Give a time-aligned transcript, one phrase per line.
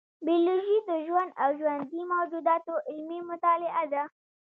[0.25, 4.03] بیولوژي د ژوند او ژوندي موجوداتو علمي مطالعه ده